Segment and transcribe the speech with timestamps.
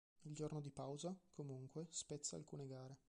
[0.25, 2.97] Il giorno di pausa, comunque, spezza alcune gare.